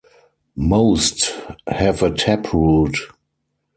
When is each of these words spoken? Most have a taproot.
Most 0.55 1.31
have 1.67 2.01
a 2.01 2.09
taproot. 2.09 2.97